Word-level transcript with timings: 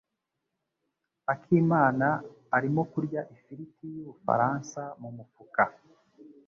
Akimana 1.33 2.07
arimo 2.57 2.81
kurya 2.91 3.21
ifiriti 3.35 3.85
yubufaransa 3.95 4.81
mumufuka. 5.01 5.63